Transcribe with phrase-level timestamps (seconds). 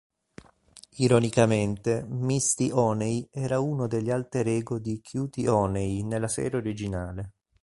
[0.95, 7.33] Ironicamente, Misty Honey era uno degli alter ego di Cutie Honey nella serie originale.